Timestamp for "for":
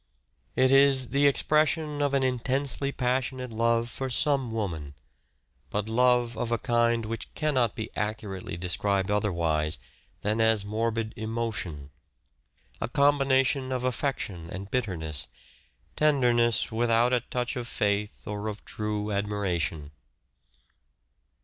3.87-4.09